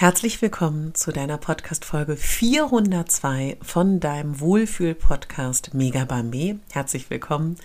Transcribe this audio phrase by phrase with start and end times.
[0.00, 6.58] Herzlich willkommen zu deiner Podcast-Folge 402 von deinem Wohlfühl-Podcast Mega Bambi.
[6.72, 7.56] Herzlich willkommen.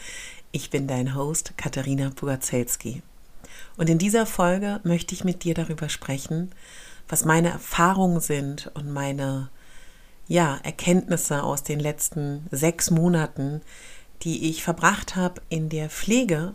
[0.52, 3.02] Ich bin dein Host Katharina Pugacelski.
[3.78, 6.52] Und in dieser Folge möchte ich mit dir darüber sprechen,
[7.08, 9.50] was meine Erfahrungen sind und meine
[10.28, 13.62] ja, Erkenntnisse aus den letzten sechs Monaten,
[14.24, 16.54] die ich verbracht habe in der Pflege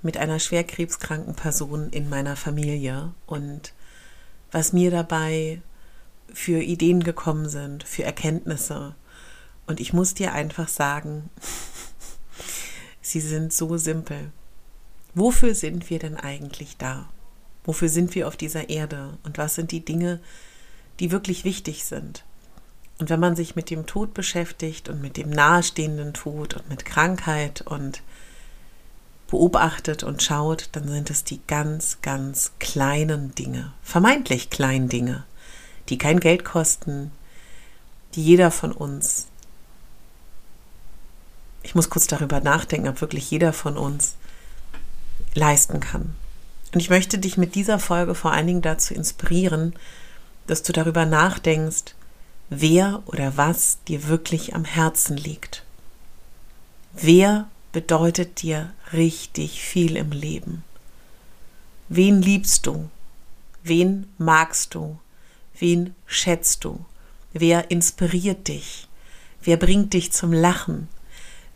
[0.00, 3.74] mit einer schwerkrebskranken Person in meiner Familie und
[4.50, 5.60] was mir dabei
[6.32, 8.94] für Ideen gekommen sind, für Erkenntnisse.
[9.66, 11.30] Und ich muss dir einfach sagen,
[13.00, 14.32] sie sind so simpel.
[15.14, 17.08] Wofür sind wir denn eigentlich da?
[17.64, 19.18] Wofür sind wir auf dieser Erde?
[19.22, 20.20] Und was sind die Dinge,
[20.98, 22.24] die wirklich wichtig sind?
[22.98, 26.84] Und wenn man sich mit dem Tod beschäftigt und mit dem nahestehenden Tod und mit
[26.84, 28.02] Krankheit und
[29.30, 35.24] beobachtet und schaut, dann sind es die ganz, ganz kleinen Dinge, vermeintlich kleinen Dinge,
[35.88, 37.12] die kein Geld kosten,
[38.14, 39.26] die jeder von uns,
[41.62, 44.16] ich muss kurz darüber nachdenken, ob wirklich jeder von uns
[45.34, 46.14] leisten kann.
[46.72, 49.74] Und ich möchte dich mit dieser Folge vor allen Dingen dazu inspirieren,
[50.46, 51.94] dass du darüber nachdenkst,
[52.48, 55.64] wer oder was dir wirklich am Herzen liegt.
[56.92, 60.64] Wer bedeutet dir richtig viel im Leben.
[61.88, 62.88] Wen liebst du?
[63.62, 64.98] Wen magst du?
[65.58, 66.84] Wen schätzt du?
[67.32, 68.88] Wer inspiriert dich?
[69.42, 70.88] Wer bringt dich zum Lachen?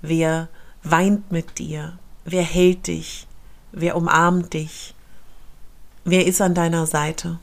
[0.03, 0.49] Wer
[0.83, 1.99] weint mit dir?
[2.25, 3.27] Wer hält dich?
[3.73, 4.95] Wer umarmt dich?
[6.05, 7.39] Wer ist an deiner Seite?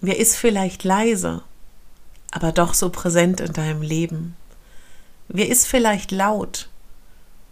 [0.00, 1.42] Wer ist vielleicht leise,
[2.30, 4.36] aber doch so präsent in deinem Leben?
[5.28, 6.69] Wer ist vielleicht laut,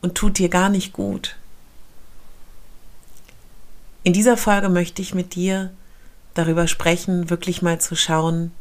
[0.02, 1.36] und tut dir gar nicht gut.
[4.04, 5.70] In dieser Folge möchte ich mit dir
[6.34, 8.52] darüber sprechen, wirklich mal zu schauen,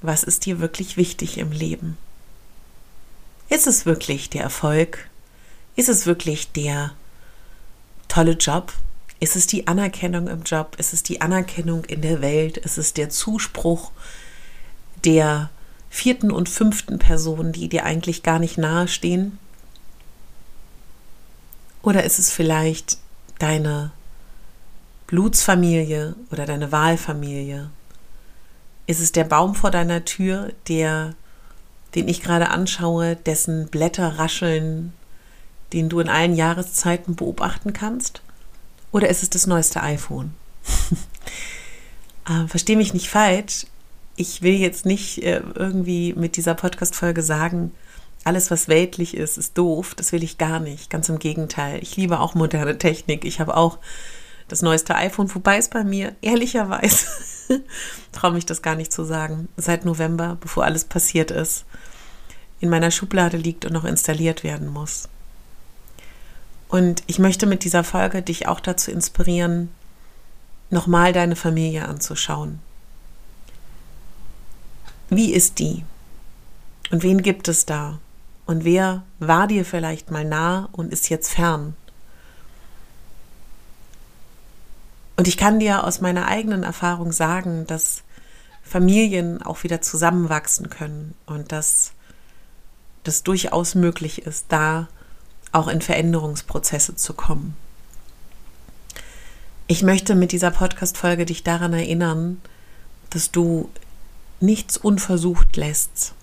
[0.00, 1.96] was ist dir wirklich wichtig im Leben?
[3.48, 5.08] Ist es wirklich der Erfolg?
[5.76, 6.92] Ist es wirklich der
[8.08, 8.72] tolle Job?
[9.20, 10.74] Ist es die Anerkennung im Job?
[10.78, 12.56] Ist es die Anerkennung in der Welt?
[12.56, 13.92] Ist es der Zuspruch
[15.04, 15.50] der
[15.90, 19.38] vierten und fünften Person, die dir eigentlich gar nicht nahestehen?
[21.82, 22.98] Oder ist es vielleicht
[23.38, 23.90] deine
[25.08, 27.70] Blutsfamilie oder deine Wahlfamilie?
[28.86, 31.14] Ist es der Baum vor deiner Tür, der,
[31.94, 34.92] den ich gerade anschaue, dessen Blätter rascheln,
[35.72, 38.22] den du in allen Jahreszeiten beobachten kannst?
[38.92, 40.34] Oder ist es das neueste iPhone?
[42.28, 43.66] äh, Verstehe mich nicht falsch.
[44.14, 47.72] Ich will jetzt nicht äh, irgendwie mit dieser Podcast-Folge sagen,
[48.24, 49.94] alles, was weltlich ist, ist doof.
[49.94, 50.90] Das will ich gar nicht.
[50.90, 51.82] Ganz im Gegenteil.
[51.82, 53.24] Ich liebe auch moderne Technik.
[53.24, 53.78] Ich habe auch
[54.48, 57.06] das neueste iPhone, wobei es bei mir ehrlicherweise,
[58.12, 61.64] traue mich das gar nicht zu sagen, seit November, bevor alles passiert ist,
[62.60, 65.08] in meiner Schublade liegt und noch installiert werden muss.
[66.68, 69.70] Und ich möchte mit dieser Folge dich auch dazu inspirieren,
[70.70, 72.60] nochmal deine Familie anzuschauen.
[75.08, 75.84] Wie ist die?
[76.90, 77.98] Und wen gibt es da?
[78.46, 81.76] Und wer war dir vielleicht mal nah und ist jetzt fern?
[85.16, 88.02] Und ich kann dir aus meiner eigenen Erfahrung sagen, dass
[88.62, 91.92] Familien auch wieder zusammenwachsen können und dass
[93.04, 94.88] das durchaus möglich ist, da
[95.52, 97.56] auch in Veränderungsprozesse zu kommen.
[99.66, 102.40] Ich möchte mit dieser Podcast-Folge dich daran erinnern,
[103.10, 103.70] dass du
[104.40, 106.14] nichts unversucht lässt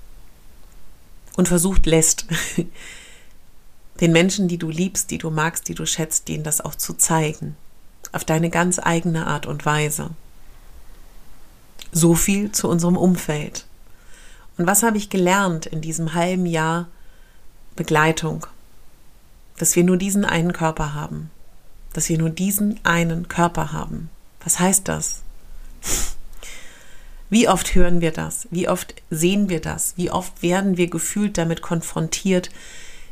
[1.40, 2.26] und versucht lässt,
[4.02, 6.96] den Menschen, die du liebst, die du magst, die du schätzt, denen das auch zu
[6.96, 7.56] zeigen.
[8.12, 10.10] Auf deine ganz eigene Art und Weise.
[11.94, 13.66] So viel zu unserem Umfeld.
[14.58, 16.90] Und was habe ich gelernt in diesem halben Jahr
[17.78, 18.46] Begleitung?
[19.60, 21.32] Dass wir nur diesen einen Körper haben.
[21.94, 24.10] Dass wir nur diesen einen Körper haben.
[24.44, 25.22] Was heißt das?
[27.30, 28.48] Wie oft hören wir das?
[28.50, 29.94] Wie oft sehen wir das?
[29.98, 32.50] Wie oft werden wir gefühlt damit konfrontiert?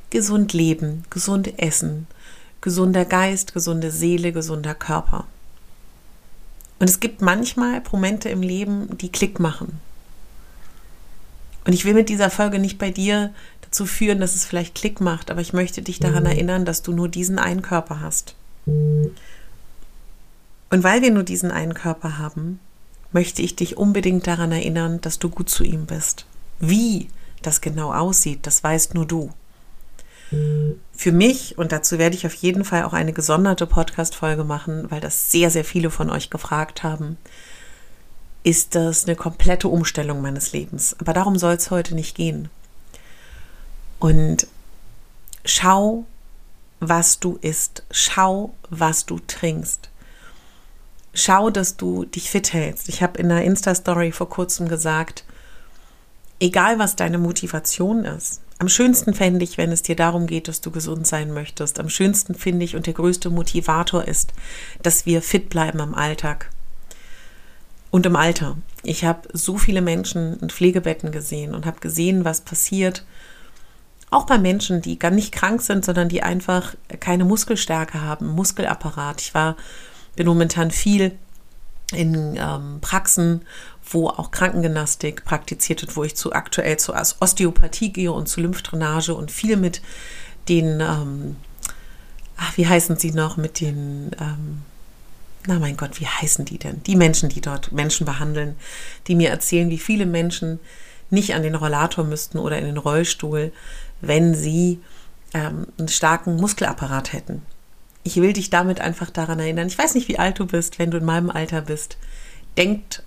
[0.10, 2.08] Gesund leben, gesund essen,
[2.62, 5.28] gesunder Geist, gesunde Seele, gesunder Körper.
[6.80, 9.80] Und es gibt manchmal Momente im Leben, die Klick machen.
[11.66, 15.02] Und ich will mit dieser Folge nicht bei dir dazu führen, dass es vielleicht Klick
[15.02, 18.36] macht, aber ich möchte dich daran erinnern, dass du nur diesen einen Körper hast.
[18.66, 19.14] Und
[20.72, 22.60] weil wir nur diesen einen Körper haben,
[23.12, 26.26] möchte ich dich unbedingt daran erinnern, dass du gut zu ihm bist.
[26.60, 27.10] Wie
[27.42, 29.32] das genau aussieht, das weißt nur du.
[30.92, 35.00] Für mich, und dazu werde ich auf jeden Fall auch eine gesonderte Podcast-Folge machen, weil
[35.00, 37.18] das sehr, sehr viele von euch gefragt haben,
[38.44, 40.98] ist das eine komplette Umstellung meines Lebens.
[41.00, 42.50] Aber darum soll es heute nicht gehen.
[44.00, 44.48] Und
[45.46, 46.06] schau,
[46.80, 47.84] was du isst.
[47.90, 49.87] Schau, was du trinkst.
[51.18, 52.90] Schau, dass du dich fit hältst.
[52.90, 55.26] Ich habe in der Insta-Story vor kurzem gesagt,
[56.40, 60.62] egal was deine Motivation ist, am schönsten fände ich, wenn es dir darum geht, dass
[60.62, 61.80] du gesund sein möchtest.
[61.80, 64.34] Am schönsten finde ich und der größte Motivator ist,
[64.84, 66.52] dass wir fit bleiben im Alltag
[67.90, 68.56] und im Alter.
[68.84, 73.06] Ich habe so viele Menschen in Pflegebetten gesehen und habe gesehen, was passiert.
[74.12, 79.20] Auch bei Menschen, die gar nicht krank sind, sondern die einfach keine Muskelstärke haben, Muskelapparat.
[79.22, 79.56] Ich war,
[80.18, 81.18] bin momentan viel
[81.94, 83.44] in ähm, Praxen,
[83.90, 89.14] wo auch Krankengymnastik praktiziert wird, wo ich zu aktuell zu Osteopathie gehe und zu Lymphdrainage
[89.14, 89.82] und viel mit
[90.50, 91.38] den, ähm,
[92.36, 94.64] ach, wie heißen sie noch, mit den, ähm,
[95.46, 96.84] na mein Gott, wie heißen die denn?
[96.84, 98.58] Die Menschen, die dort Menschen behandeln,
[99.08, 100.60] die mir erzählen, wie viele Menschen
[101.10, 103.54] nicht an den Rollator müssten oder in den Rollstuhl,
[104.02, 104.80] wenn sie
[105.34, 107.44] ähm, einen starken Muskelapparat hätten.
[108.08, 109.68] Ich will dich damit einfach daran erinnern.
[109.68, 111.98] Ich weiß nicht, wie alt du bist, wenn du in meinem Alter bist.
[112.56, 113.04] Denkt,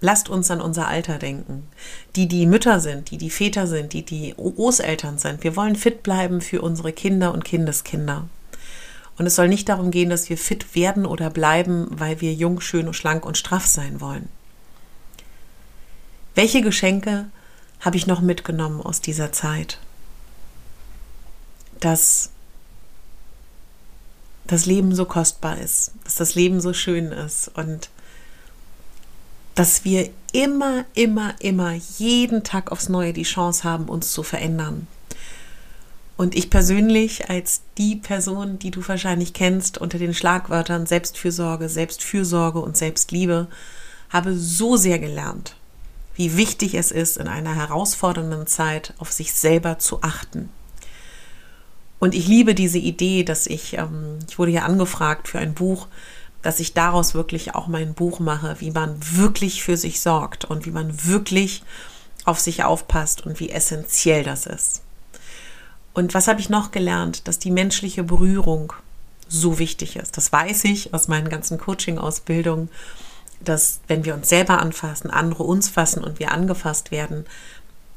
[0.00, 1.68] lasst uns an unser Alter denken.
[2.16, 5.44] Die, die Mütter sind, die, die Väter sind, die, die Großeltern sind.
[5.44, 8.28] Wir wollen fit bleiben für unsere Kinder und Kindeskinder.
[9.16, 12.60] Und es soll nicht darum gehen, dass wir fit werden oder bleiben, weil wir jung,
[12.60, 14.28] schön, schlank und straff sein wollen.
[16.34, 17.26] Welche Geschenke
[17.78, 19.78] habe ich noch mitgenommen aus dieser Zeit?
[21.78, 22.31] Dass
[24.46, 27.90] das Leben so kostbar ist, dass das Leben so schön ist und
[29.54, 34.86] dass wir immer, immer, immer jeden Tag aufs Neue die Chance haben, uns zu verändern.
[36.16, 42.60] Und ich persönlich als die Person, die du wahrscheinlich kennst unter den Schlagwörtern Selbstfürsorge, Selbstfürsorge
[42.60, 43.48] und Selbstliebe,
[44.10, 45.56] habe so sehr gelernt,
[46.14, 50.50] wie wichtig es ist, in einer herausfordernden Zeit auf sich selber zu achten.
[52.02, 55.86] Und ich liebe diese Idee, dass ich, ähm, ich wurde ja angefragt für ein Buch,
[56.42, 60.66] dass ich daraus wirklich auch mein Buch mache, wie man wirklich für sich sorgt und
[60.66, 61.62] wie man wirklich
[62.24, 64.82] auf sich aufpasst und wie essentiell das ist.
[65.94, 67.28] Und was habe ich noch gelernt?
[67.28, 68.72] Dass die menschliche Berührung
[69.28, 70.16] so wichtig ist.
[70.16, 72.68] Das weiß ich aus meinen ganzen Coaching-Ausbildungen,
[73.38, 77.26] dass wenn wir uns selber anfassen, andere uns fassen und wir angefasst werden,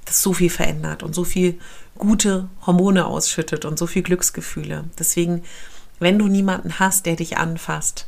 [0.06, 1.60] das so viel verändert und so viel
[1.98, 4.86] gute Hormone ausschüttet und so viel Glücksgefühle.
[5.00, 5.44] Deswegen,
[6.00, 8.08] wenn du niemanden hast, der dich anfasst,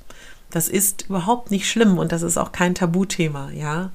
[0.50, 3.92] das ist überhaupt nicht schlimm und das ist auch kein Tabuthema, ja.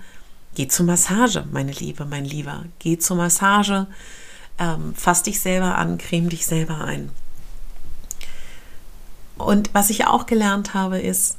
[0.55, 2.65] Geh zur Massage, meine Liebe, mein Lieber.
[2.79, 3.87] Geh zur Massage,
[4.59, 7.11] ähm, fass dich selber an, creme dich selber ein.
[9.39, 11.39] Und was ich auch gelernt habe, ist,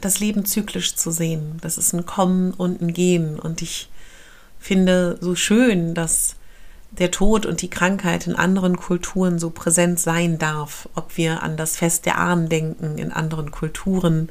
[0.00, 1.58] das Leben zyklisch zu sehen.
[1.60, 3.38] Das ist ein Kommen und ein Gehen.
[3.38, 3.90] Und ich
[4.60, 6.36] finde so schön, dass
[6.92, 11.56] der Tod und die Krankheit in anderen Kulturen so präsent sein darf, ob wir an
[11.56, 14.28] das Fest der Ahnen denken in anderen Kulturen,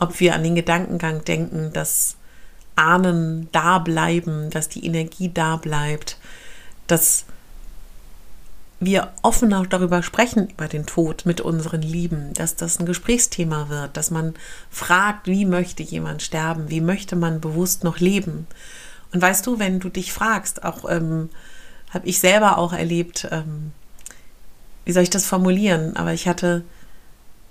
[0.00, 2.16] ob wir an den Gedankengang denken, dass
[2.76, 6.18] Ahnen da bleiben, dass die Energie da bleibt,
[6.86, 7.26] dass
[8.80, 13.96] wir offener darüber sprechen, über den Tod mit unseren Lieben, dass das ein Gesprächsthema wird,
[13.96, 14.34] dass man
[14.70, 18.46] fragt, wie möchte jemand sterben, wie möchte man bewusst noch leben.
[19.14, 21.30] Und weißt du, wenn du dich fragst, auch ähm,
[21.90, 23.70] habe ich selber auch erlebt, ähm,
[24.84, 26.64] wie soll ich das formulieren, aber ich hatte,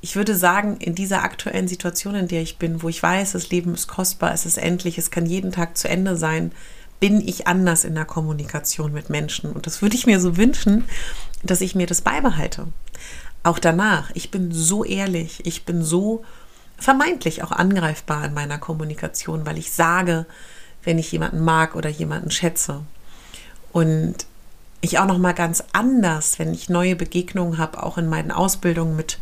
[0.02, 3.50] ich würde sagen, in dieser aktuellen Situation, in der ich bin, wo ich weiß, das
[3.50, 6.52] Leben ist kostbar, es ist endlich, es kann jeden Tag zu Ende sein,
[7.00, 9.54] bin ich anders in der Kommunikation mit Menschen.
[9.54, 10.84] Und das würde ich mir so wünschen,
[11.44, 12.68] dass ich mir das beibehalte.
[13.44, 14.12] Auch danach.
[14.14, 16.26] Ich bin so ehrlich, ich bin so
[16.78, 20.26] vermeintlich auch angreifbar in meiner Kommunikation, weil ich sage,
[20.84, 22.82] wenn ich jemanden mag oder jemanden schätze.
[23.72, 24.26] Und
[24.82, 28.96] ich auch noch mal ganz anders, wenn ich neue Begegnungen habe, auch in meinen Ausbildungen
[28.96, 29.18] mit,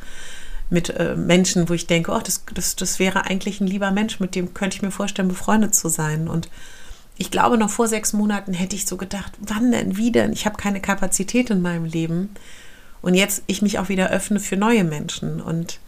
[0.70, 4.20] mit äh, Menschen, wo ich denke, oh, das, das, das wäre eigentlich ein lieber Mensch,
[4.20, 6.28] mit dem könnte ich mir vorstellen, befreundet zu sein.
[6.28, 6.50] Und
[7.18, 10.34] ich glaube, noch vor sechs Monaten hätte ich so gedacht, wann denn, wie denn?
[10.34, 12.30] Ich habe keine Kapazität in meinem Leben.
[13.04, 15.42] Und jetzt ich mich auch wieder öffne für neue Menschen.
[15.42, 15.80] Und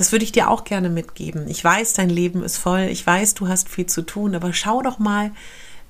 [0.00, 1.46] das würde ich dir auch gerne mitgeben.
[1.46, 2.88] Ich weiß, dein Leben ist voll.
[2.90, 4.34] Ich weiß, du hast viel zu tun.
[4.34, 5.30] Aber schau doch mal,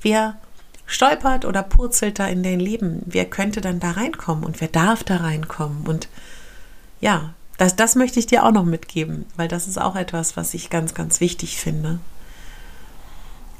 [0.03, 0.37] wer
[0.85, 3.03] stolpert oder purzelt da in dein Leben.
[3.07, 5.87] Wer könnte dann da reinkommen und wer darf da reinkommen?
[5.87, 6.09] Und
[7.01, 10.55] ja, das, das möchte ich dir auch noch mitgeben, weil das ist auch etwas, was
[10.55, 12.01] ich ganz, ganz wichtig finde.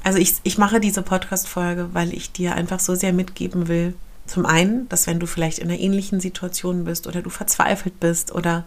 [0.03, 3.93] Also ich, ich mache diese Podcast-Folge, weil ich dir einfach so sehr mitgeben will.
[4.25, 8.33] Zum einen, dass wenn du vielleicht in einer ähnlichen Situation bist oder du verzweifelt bist
[8.33, 8.65] oder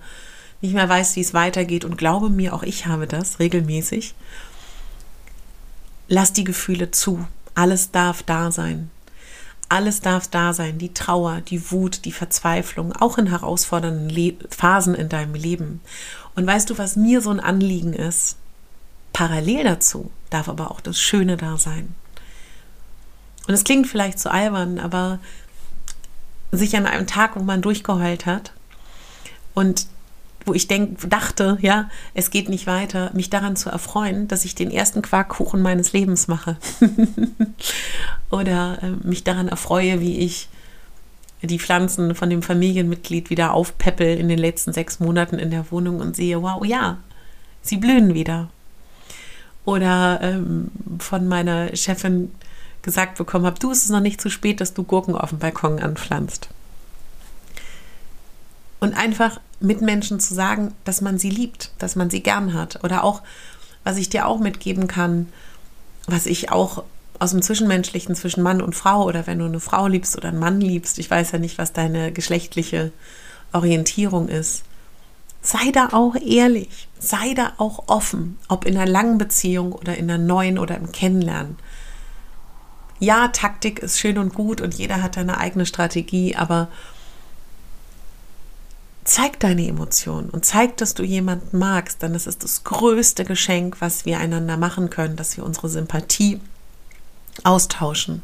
[0.65, 1.85] nicht mehr weißt, wie es weitergeht.
[1.85, 4.15] Und glaube mir, auch ich habe das regelmäßig.
[6.09, 7.27] Lass die Gefühle zu.
[7.55, 8.91] Alles darf da sein.
[9.69, 10.79] Alles darf da sein.
[10.79, 15.83] Die Trauer, die Wut, die Verzweiflung, auch in herausfordernden Le Phasen in deinem Leben.
[16.35, 18.37] Und weißt du, was mir so ein Anliegen ist?
[19.13, 21.95] Parallel dazu darf aber auch das Schöne da sein.
[23.47, 25.19] Und es klingt vielleicht zu albern, aber
[26.53, 28.53] sich an einem Tag, wo man durchgeheult hat
[29.53, 29.89] und
[30.45, 34.55] wo ich denk, dachte, ja, es geht nicht weiter, mich daran zu erfreuen, dass ich
[34.55, 36.57] den ersten Quarkkuchen meines Lebens mache.
[38.31, 40.49] Oder äh, mich daran erfreue, wie ich
[41.43, 46.01] die Pflanzen von dem Familienmitglied wieder aufpeppel in den letzten sechs Monaten in der Wohnung
[46.01, 46.99] und sehe, wow, ja,
[47.63, 48.49] sie blühen wieder.
[49.65, 52.31] Oder ähm, von meiner Chefin
[52.83, 55.39] gesagt bekommen habe, du, es ist noch nicht zu spät, dass du Gurken auf dem
[55.39, 56.49] Balkon anpflanzt.
[58.81, 62.83] Und einfach Mitmenschen zu sagen, dass man sie liebt, dass man sie gern hat.
[62.85, 63.23] Oder auch,
[63.83, 65.29] was ich dir auch mitgeben kann,
[66.07, 66.85] was ich auch
[67.19, 70.39] aus dem Zwischenmenschlichen zwischen Mann und Frau oder wenn du eine Frau liebst oder einen
[70.39, 72.93] Mann liebst, ich weiß ja nicht, was deine geschlechtliche
[73.53, 74.65] Orientierung ist.
[75.41, 80.11] Sei da auch ehrlich, sei da auch offen, ob in einer langen Beziehung oder in
[80.11, 81.57] einer neuen oder im Kennenlernen.
[82.99, 86.69] Ja, Taktik ist schön und gut und jeder hat eine eigene Strategie, aber
[89.05, 93.81] zeig deine Emotionen und zeig, dass du jemanden magst, denn das ist das größte Geschenk,
[93.81, 96.41] was wir einander machen können, dass wir unsere Sympathie
[97.43, 98.23] austauschen.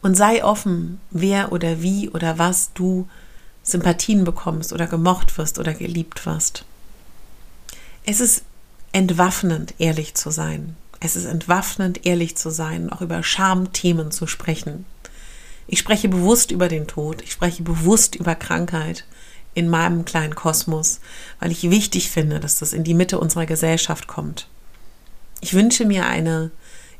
[0.00, 3.08] Und sei offen, wer oder wie oder was du
[3.62, 6.64] Sympathien bekommst oder gemocht wirst oder geliebt wirst.
[8.06, 8.44] Es ist
[8.92, 10.76] entwaffnend, ehrlich zu sein.
[11.00, 14.86] Es ist entwaffnend, ehrlich zu sein, auch über Schamthemen zu sprechen.
[15.68, 19.04] Ich spreche bewusst über den Tod, ich spreche bewusst über Krankheit
[19.54, 21.00] in meinem kleinen Kosmos,
[21.40, 24.48] weil ich wichtig finde, dass das in die Mitte unserer Gesellschaft kommt.
[25.42, 26.50] Ich wünsche mir eine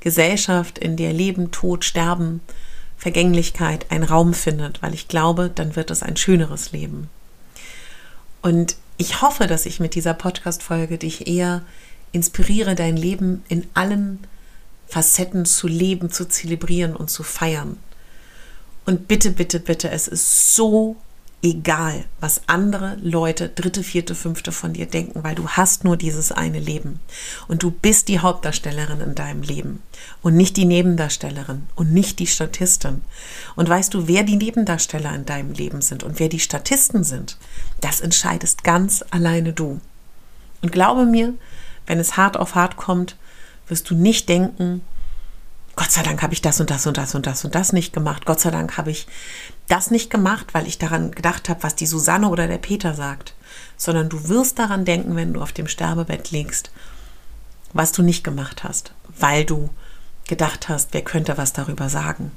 [0.01, 2.41] Gesellschaft, in der Leben, Tod, Sterben,
[2.99, 7.09] Vergänglichkeit einen Raum findet, weil ich glaube, dann wird es ein schöneres Leben.
[8.43, 11.63] Und ich hoffe, dass ich mit dieser Podcast-Folge dich eher
[12.13, 14.19] inspiriere, dein Leben in allen
[14.89, 17.79] Facetten zu leben, zu zelebrieren und zu feiern.
[18.89, 20.97] Und bitte, bitte, bitte, es ist so
[21.43, 26.33] egal, was andere Leute, dritte, vierte, fünfte von dir denken, weil du hast nur dieses
[26.33, 26.99] eine Leben.
[27.49, 29.83] Und du bist die Hauptdarstellerin in deinem Leben
[30.23, 33.03] und nicht die Nebendarstellerin und nicht die Statistin.
[33.57, 37.37] Und weißt du, wer die Nebendarsteller in deinem Leben sind und wer die Statisten sind,
[37.83, 39.83] das entscheidest ganz alleine du.
[40.63, 41.35] Und glaube mir,
[41.87, 43.17] wenn es hart auf hart kommt,
[43.69, 44.81] wirst du nicht denken,
[45.79, 47.93] Gott sei Dank habe ich das und das und das und das und das nicht
[47.93, 48.27] gemacht.
[48.27, 49.07] Gott sei Dank habe ich
[49.69, 53.33] das nicht gemacht, weil ich daran gedacht habe, was die Susanne oder der Peter sagt.
[53.77, 56.73] Sondern du wirst daran denken, wenn du auf dem Sterbebett liegst,
[57.75, 59.71] was du nicht gemacht hast, weil du
[60.27, 62.33] gedacht hast, wer könnte was darüber sagen.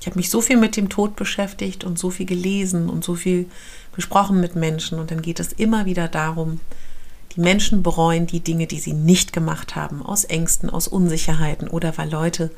[0.00, 3.14] Ich habe mich so viel mit dem Tod beschäftigt und so viel gelesen und so
[3.14, 3.50] viel
[3.92, 6.60] gesprochen mit Menschen und dann geht es immer wieder darum,
[7.40, 12.10] Menschen bereuen die Dinge, die sie nicht gemacht haben, aus Ängsten, aus Unsicherheiten oder weil
[12.10, 12.50] Leute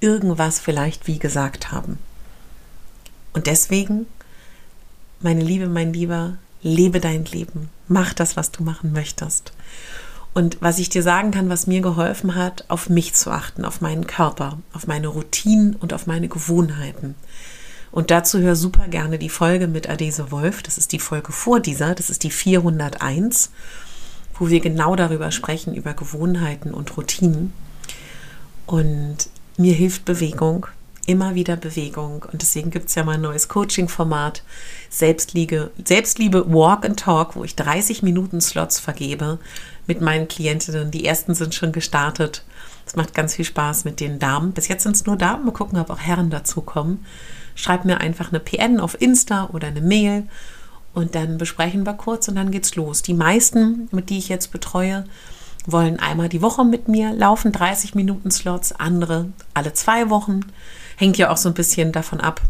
[0.00, 1.98] irgendwas vielleicht wie gesagt haben.
[3.32, 4.06] Und deswegen,
[5.20, 7.68] meine Liebe, mein Lieber, lebe dein Leben.
[7.88, 9.52] Mach das, was du machen möchtest.
[10.34, 13.80] Und was ich dir sagen kann, was mir geholfen hat, auf mich zu achten, auf
[13.80, 17.14] meinen Körper, auf meine Routinen und auf meine Gewohnheiten.
[17.90, 20.62] Und dazu hör super gerne die Folge mit Adese Wolf.
[20.62, 21.94] Das ist die Folge vor dieser.
[21.94, 23.50] Das ist die 401
[24.38, 27.52] wo wir genau darüber sprechen, über Gewohnheiten und Routinen.
[28.66, 30.66] Und mir hilft Bewegung,
[31.06, 32.26] immer wieder Bewegung.
[32.30, 34.42] Und deswegen gibt es ja mal ein neues Coaching-Format,
[34.90, 39.38] Selbstliebe, Selbstliebe Walk and Talk, wo ich 30 Minuten Slots vergebe
[39.86, 40.90] mit meinen Klientinnen.
[40.90, 42.44] Die ersten sind schon gestartet.
[42.86, 44.52] Es macht ganz viel Spaß mit den Damen.
[44.52, 45.46] Bis jetzt sind es nur Damen.
[45.46, 47.04] Mal gucken, ob auch Herren dazukommen.
[47.54, 50.24] Schreib mir einfach eine PN auf Insta oder eine Mail
[50.98, 53.02] und dann besprechen wir kurz und dann geht's los.
[53.02, 55.04] Die meisten, mit die ich jetzt betreue,
[55.64, 60.40] wollen einmal die Woche mit mir laufen, 30 Minuten Slots, andere alle zwei Wochen.
[60.96, 62.40] Hängt ja auch so ein bisschen davon ab,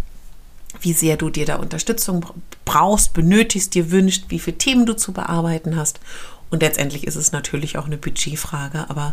[0.81, 2.25] wie sehr du dir da Unterstützung
[2.64, 6.00] brauchst, benötigst, dir wünscht, wie viele Themen du zu bearbeiten hast.
[6.49, 9.12] Und letztendlich ist es natürlich auch eine Budgetfrage, aber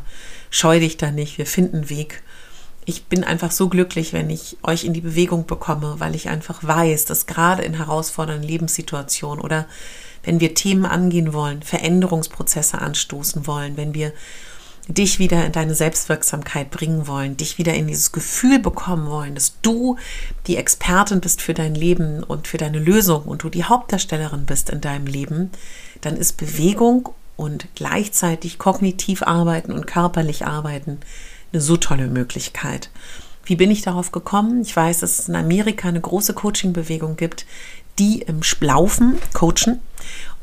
[0.50, 2.24] scheu dich da nicht, wir finden einen Weg.
[2.86, 6.64] Ich bin einfach so glücklich, wenn ich euch in die Bewegung bekomme, weil ich einfach
[6.64, 9.66] weiß, dass gerade in herausfordernden Lebenssituationen oder
[10.24, 14.14] wenn wir Themen angehen wollen, Veränderungsprozesse anstoßen wollen, wenn wir
[14.88, 19.60] dich wieder in deine Selbstwirksamkeit bringen wollen, dich wieder in dieses Gefühl bekommen wollen, dass
[19.62, 19.98] du
[20.46, 24.70] die Expertin bist für dein Leben und für deine Lösung und du die Hauptdarstellerin bist
[24.70, 25.50] in deinem Leben,
[26.02, 31.00] dann ist Bewegung und gleichzeitig kognitiv arbeiten und körperlich arbeiten
[31.52, 32.90] eine so tolle Möglichkeit.
[33.46, 34.62] Wie bin ich darauf gekommen?
[34.62, 37.46] Ich weiß, dass es in Amerika eine große Coaching-Bewegung gibt,
[38.00, 39.80] die im Laufen coachen.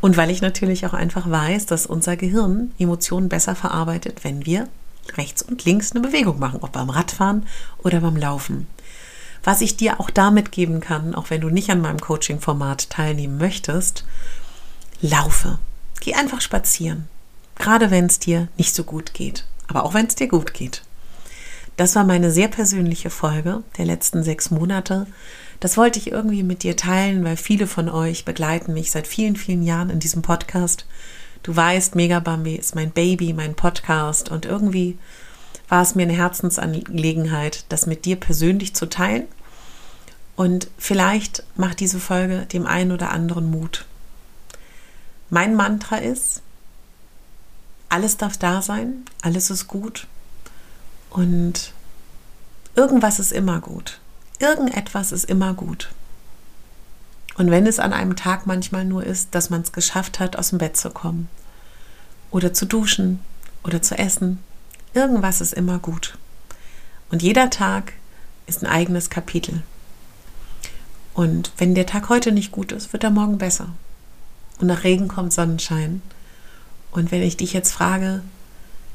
[0.00, 4.68] Und weil ich natürlich auch einfach weiß, dass unser Gehirn Emotionen besser verarbeitet, wenn wir
[5.16, 7.46] rechts und links eine Bewegung machen, ob beim Radfahren
[7.82, 8.66] oder beim Laufen.
[9.44, 13.38] Was ich dir auch damit geben kann, auch wenn du nicht an meinem Coaching-Format teilnehmen
[13.38, 14.04] möchtest,
[15.00, 15.58] laufe.
[16.00, 17.08] Geh einfach spazieren.
[17.56, 20.82] Gerade wenn es dir nicht so gut geht, aber auch wenn es dir gut geht.
[21.76, 25.06] Das war meine sehr persönliche Folge der letzten sechs Monate.
[25.58, 29.36] Das wollte ich irgendwie mit dir teilen, weil viele von euch begleiten mich seit vielen,
[29.36, 30.86] vielen Jahren in diesem Podcast.
[31.42, 34.98] Du weißt, Mega Bambi ist mein Baby, mein Podcast und irgendwie
[35.68, 39.24] war es mir eine Herzensangelegenheit, das mit dir persönlich zu teilen.
[40.36, 43.86] Und vielleicht macht diese Folge dem einen oder anderen Mut.
[45.30, 46.42] Mein Mantra ist,
[47.88, 50.06] alles darf da sein, alles ist gut
[51.12, 51.72] und
[52.74, 54.00] irgendwas ist immer gut.
[54.38, 55.90] Irgendetwas ist immer gut.
[57.36, 60.50] Und wenn es an einem Tag manchmal nur ist, dass man es geschafft hat, aus
[60.50, 61.28] dem Bett zu kommen
[62.30, 63.20] oder zu duschen
[63.62, 64.38] oder zu essen,
[64.94, 66.16] irgendwas ist immer gut.
[67.10, 67.92] Und jeder Tag
[68.46, 69.62] ist ein eigenes Kapitel.
[71.12, 73.68] Und wenn der Tag heute nicht gut ist, wird er morgen besser.
[74.60, 76.00] Und nach Regen kommt Sonnenschein.
[76.90, 78.22] Und wenn ich dich jetzt frage,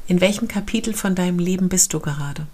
[0.08, 2.46] in welchem Kapitel von deinem Leben bist du gerade?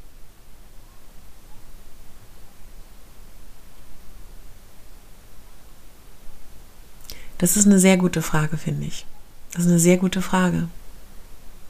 [7.39, 9.07] Das ist eine sehr gute Frage, finde ich.
[9.53, 10.69] Das ist eine sehr gute Frage.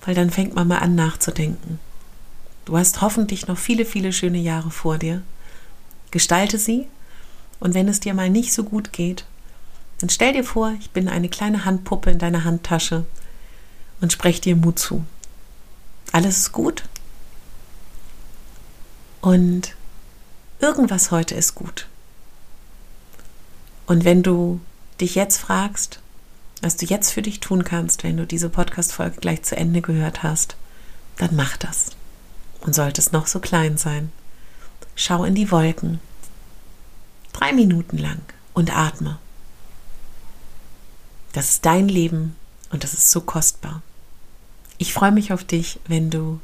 [0.04, 1.78] Weil dann fängt man mal an nachzudenken.
[2.64, 5.22] Du hast hoffentlich noch viele, viele schöne Jahre vor dir.
[6.10, 6.86] Gestalte sie
[7.60, 9.26] und wenn es dir mal nicht so gut geht,
[9.98, 13.04] dann stell dir vor, ich bin eine kleine Handpuppe in deiner Handtasche
[14.00, 15.04] und sprech dir Mut zu.
[16.14, 16.84] Alles ist gut
[19.20, 19.74] und
[20.60, 21.88] irgendwas heute ist gut.
[23.86, 24.60] Und wenn du
[25.00, 25.98] dich jetzt fragst,
[26.62, 30.22] was du jetzt für dich tun kannst, wenn du diese Podcast-Folge gleich zu Ende gehört
[30.22, 30.54] hast,
[31.16, 31.90] dann mach das.
[32.60, 34.12] Und sollte es noch so klein sein,
[34.94, 35.98] schau in die Wolken.
[37.32, 38.22] Drei Minuten lang
[38.52, 39.18] und atme.
[41.32, 42.36] Das ist dein Leben
[42.70, 43.82] und das ist so kostbar.
[44.84, 46.40] Ich freue mich auf dich, wenn du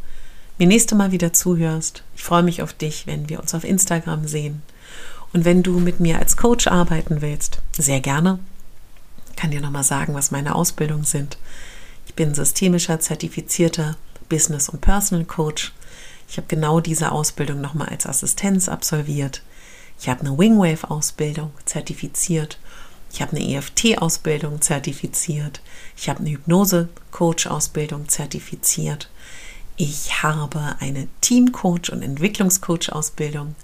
[0.57, 2.05] mir nächste Mal wieder zuhörst.
[2.17, 4.63] Ich freue mich auf dich, wenn wir uns auf Instagram sehen.
[5.35, 8.39] Und wenn du mit mir als Coach arbeiten willst, sehr gerne.
[9.29, 11.37] Ich kann dir nochmal sagen, was meine Ausbildungen sind.
[12.07, 13.99] Ich bin systemischer, zertifizierter
[14.31, 15.75] Business- und Personal Coach.
[16.27, 19.43] Ich habe genau diese Ausbildung nochmal als Assistenz absolviert.
[20.01, 22.59] Ich habe eine Wingwave-Ausbildung zertifiziert.
[23.13, 25.61] Ich habe eine EFT-Ausbildung zertifiziert.
[25.97, 29.11] Ich habe eine Hypnose-Coach-Ausbildung zertifiziert.
[29.77, 33.55] Ich habe eine Team-Coach- und Entwicklungscoach-Ausbildung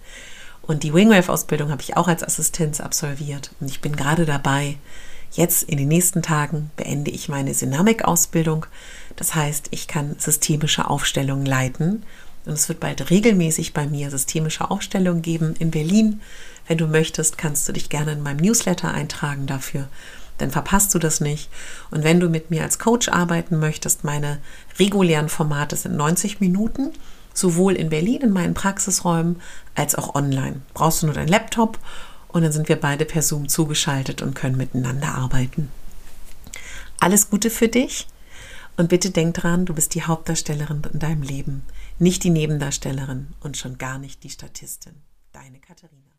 [0.66, 3.52] und die Wingwave-Ausbildung habe ich auch als Assistenz absolviert.
[3.60, 4.76] Und ich bin gerade dabei,
[5.32, 8.66] jetzt in den nächsten Tagen beende ich meine Dynamik-Ausbildung.
[9.14, 12.02] Das heißt, ich kann systemische Aufstellungen leiten.
[12.46, 16.20] Und es wird bald regelmäßig bei mir systemische Aufstellungen geben in Berlin.
[16.66, 19.88] Wenn du möchtest, kannst du dich gerne in meinem Newsletter eintragen dafür.
[20.38, 21.50] Dann verpasst du das nicht.
[21.90, 24.38] Und wenn du mit mir als Coach arbeiten möchtest, meine
[24.78, 26.92] regulären Formate sind 90 Minuten
[27.36, 29.40] sowohl in Berlin in meinen Praxisräumen
[29.74, 30.62] als auch online.
[30.74, 31.78] Brauchst du nur deinen Laptop
[32.28, 35.70] und dann sind wir beide per Zoom zugeschaltet und können miteinander arbeiten.
[36.98, 38.06] Alles Gute für dich
[38.76, 41.62] und bitte denk dran, du bist die Hauptdarstellerin in deinem Leben,
[41.98, 45.02] nicht die Nebendarstellerin und schon gar nicht die Statistin.
[45.32, 46.15] Deine Katharina.